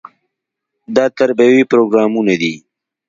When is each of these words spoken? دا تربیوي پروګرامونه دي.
دا 0.95 1.05
تربیوي 1.19 1.63
پروګرامونه 1.71 2.33
دي. 2.41 2.53